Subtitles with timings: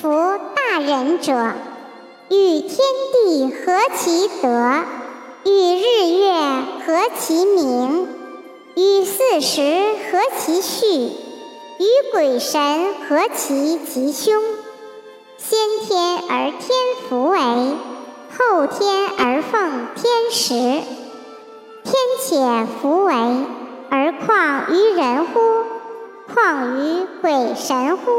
[0.00, 0.08] 夫
[0.54, 1.32] 大人者，
[2.30, 2.78] 与天
[3.12, 4.84] 地合其德，
[5.44, 6.32] 与日月
[6.86, 8.06] 合其明，
[8.76, 9.60] 与四时
[10.12, 14.40] 合其序，与鬼神合其吉凶。
[15.36, 16.78] 先天而天
[17.08, 17.40] 福为，
[18.38, 20.54] 后天而奉天时。
[21.82, 23.14] 天且福为，
[23.90, 25.40] 而况于人乎？
[26.32, 28.12] 况于鬼神乎？